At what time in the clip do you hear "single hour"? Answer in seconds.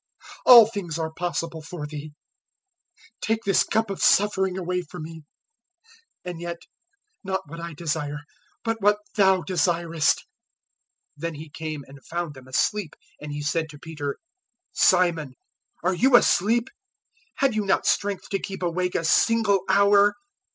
19.05-20.15